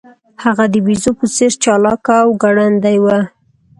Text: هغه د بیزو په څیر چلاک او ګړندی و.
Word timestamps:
هغه 0.43 0.65
د 0.73 0.75
بیزو 0.85 1.11
په 1.19 1.25
څیر 1.35 1.51
چلاک 1.63 2.05
او 2.21 2.29
ګړندی 2.43 2.97
و. 3.03 3.05